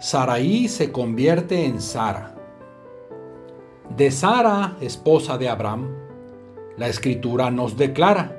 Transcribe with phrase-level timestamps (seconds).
[0.00, 2.34] Saraí se convierte en Sara.
[3.96, 5.88] De Sara, esposa de Abraham,
[6.76, 8.36] la escritura nos declara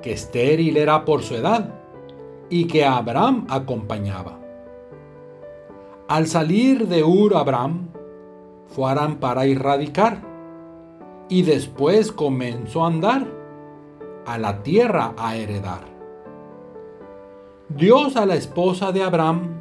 [0.00, 1.74] que estéril era por su edad
[2.48, 4.38] y que Abraham acompañaba.
[6.06, 7.88] Al salir de Ur Abraham,
[8.68, 10.22] fueran para erradicar
[11.28, 13.26] y después comenzó a andar
[14.24, 15.82] a la tierra a heredar.
[17.68, 19.59] Dios a la esposa de Abraham,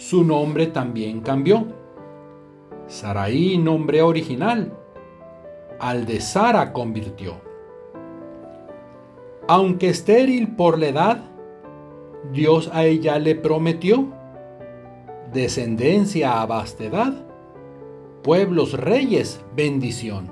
[0.00, 1.66] su nombre también cambió.
[2.86, 4.72] Saraí, nombre original,
[5.78, 7.34] al de Sara convirtió.
[9.46, 11.24] Aunque estéril por la edad,
[12.32, 14.08] Dios a ella le prometió
[15.34, 17.12] descendencia a vastedad,
[18.22, 20.30] pueblos reyes, bendición.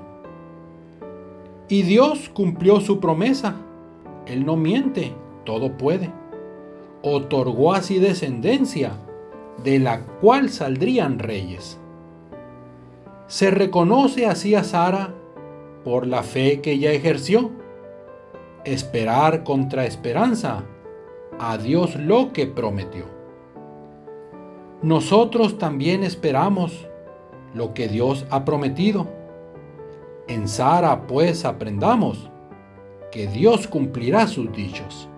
[1.67, 3.55] Y Dios cumplió su promesa.
[4.25, 5.13] Él no miente,
[5.45, 6.11] todo puede.
[7.03, 8.93] Otorgó así descendencia,
[9.63, 11.79] de la cual saldrían reyes.
[13.27, 15.13] Se reconoce así a Sara
[15.83, 17.51] por la fe que ella ejerció.
[18.65, 20.63] Esperar contra esperanza
[21.39, 23.05] a Dios lo que prometió.
[24.81, 26.87] Nosotros también esperamos
[27.53, 29.07] lo que Dios ha prometido.
[30.27, 32.29] En Sara pues aprendamos
[33.11, 35.09] que Dios cumplirá sus dichos.